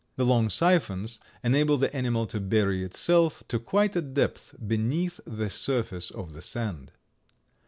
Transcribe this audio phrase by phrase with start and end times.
[0.15, 5.51] The long siphons enable the animal to bury itself to quite a depth beneath the
[5.51, 6.91] surface of the sand.